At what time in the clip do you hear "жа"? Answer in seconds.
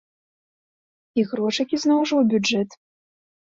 2.13-2.23